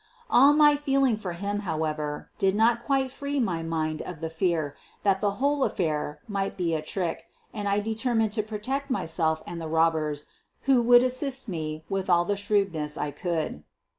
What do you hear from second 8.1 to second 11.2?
to protect myself and the robbers who would